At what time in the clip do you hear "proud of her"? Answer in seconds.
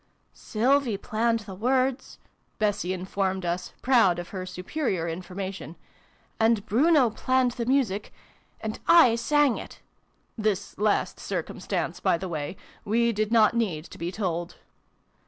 3.83-4.47